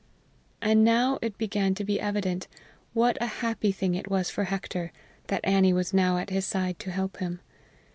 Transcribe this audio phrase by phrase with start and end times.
[0.63, 2.47] And now it began to be evident
[2.93, 4.91] what a happy thing it was for Hector
[5.27, 7.39] that Annie was now at his side to help him.